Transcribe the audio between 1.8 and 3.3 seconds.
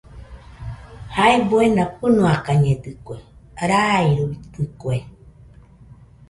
fɨnoakañedɨkue,